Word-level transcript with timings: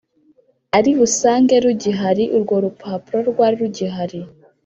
ari 0.77 0.91
busange 0.99 1.55
rugihari 1.65 2.23
Urwo 2.35 2.55
rupapuro 2.63 3.17
rwari 3.29 3.55
rugihari 3.63 4.19